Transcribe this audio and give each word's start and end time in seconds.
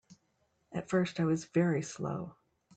At 0.71 0.89
first 0.89 1.19
I 1.19 1.25
was 1.25 1.45
very 1.45 1.83
slow. 1.83 2.35